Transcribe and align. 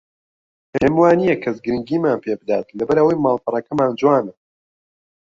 پێم 0.71 0.93
وانییە 1.01 1.35
کەس 1.43 1.57
گرنگیمان 1.65 2.17
پێ 2.23 2.33
بدات 2.41 2.67
لەبەر 2.77 2.97
ئەوەی 2.99 3.21
ماڵپەڕەکەمان 3.25 3.91
جوانە 3.99 4.33